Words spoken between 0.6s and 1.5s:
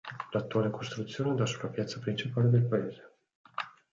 costruzione dà